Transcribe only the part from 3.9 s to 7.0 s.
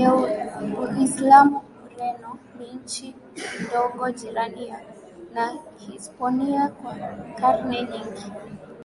jirani na Hispania Kwa